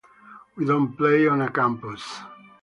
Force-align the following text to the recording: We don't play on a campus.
We 0.55 0.65
don't 0.65 0.97
play 0.97 1.27
on 1.27 1.43
a 1.43 1.51
campus. 1.51 2.01